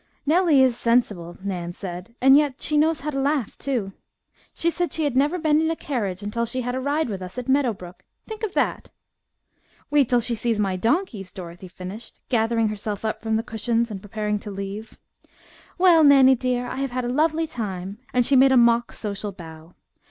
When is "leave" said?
14.49-14.97